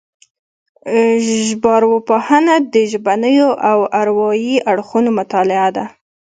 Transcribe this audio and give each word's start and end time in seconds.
ژبارواپوهنه 1.45 2.55
د 2.73 2.75
ژبنيو 2.91 3.49
او 3.71 3.79
اروايي 4.01 4.55
اړخونو 4.71 5.09
مطالعه 5.19 5.69
ده 5.75 5.85